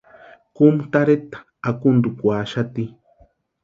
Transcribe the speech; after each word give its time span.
Kúmu 0.55 0.81
tarheta 0.93 1.37
akuntukwaaxati. 1.69 2.85